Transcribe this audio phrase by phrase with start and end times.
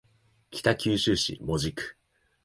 [0.49, 1.95] 北九州市門司区